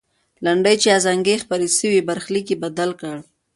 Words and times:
لنډۍ 0.45 0.75
چې 0.81 0.87
ازانګې 0.97 1.31
یې 1.35 1.41
خپرې 1.43 1.67
سوې، 1.79 2.01
برخلیک 2.09 2.47
یې 2.51 2.57
بدل 2.63 2.89
کړ. 3.01 3.15